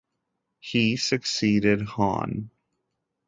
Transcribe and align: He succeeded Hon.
He 0.61 0.95
succeeded 0.97 1.83
Hon. 1.83 2.49